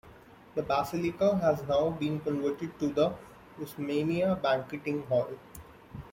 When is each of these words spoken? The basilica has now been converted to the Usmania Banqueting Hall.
The 0.55 0.63
basilica 0.63 1.37
has 1.43 1.61
now 1.67 1.91
been 1.91 2.21
converted 2.21 2.79
to 2.79 2.87
the 2.87 3.13
Usmania 3.59 4.41
Banqueting 4.41 5.03
Hall. 5.03 5.29